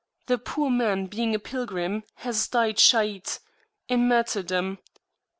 The 0.25 0.39
poor 0.39 0.71
man 0.71 1.05
being 1.05 1.35
a 1.35 1.37
pilgrim 1.37 2.01
has 2.15 2.47
died 2.47 2.79
Shahidin 2.79 3.37
martyrdom. 3.91 4.79